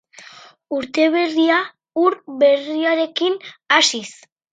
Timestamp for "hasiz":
3.77-4.09